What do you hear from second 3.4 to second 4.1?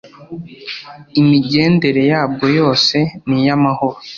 iy amahoro